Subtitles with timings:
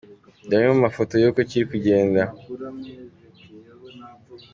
[0.47, 2.21] Dore amwe mu mafoto y’uko kiri kugenda:.